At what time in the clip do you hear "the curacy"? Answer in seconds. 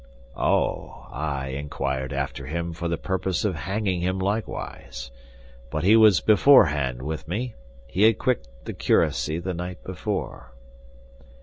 8.63-9.37